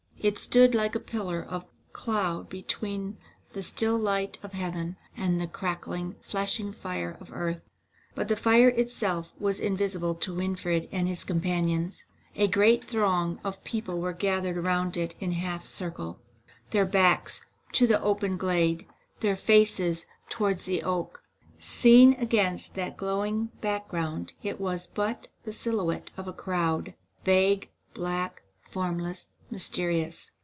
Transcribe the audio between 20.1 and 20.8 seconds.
towards